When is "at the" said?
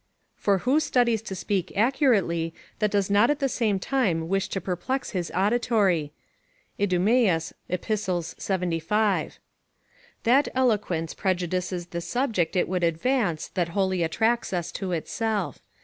3.29-3.47